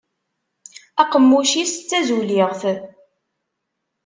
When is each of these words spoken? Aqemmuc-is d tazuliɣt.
Aqemmuc-is 1.01 1.73
d 1.77 1.81
tazuliɣt. 1.89 2.61